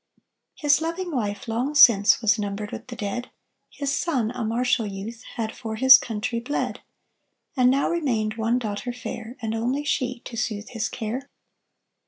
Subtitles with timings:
[0.55, 3.29] His loving wife long since Was numbered with the dead
[3.69, 6.79] His son, a martial youth, Had for his country bled;
[7.55, 11.29] And now remained One daughter fair, And only she, To soothe his care.